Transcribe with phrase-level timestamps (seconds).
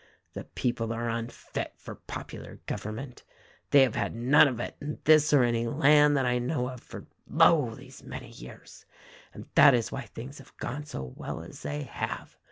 [0.33, 3.23] The people are unfit for popular govern ment.
[3.69, 6.81] They have had none of it in this or any land that I know of
[6.81, 7.75] for, lo!
[7.75, 8.87] these many years—
[9.31, 12.35] and that is why things have gone so well as they have.